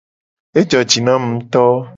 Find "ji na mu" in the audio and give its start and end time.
0.89-1.29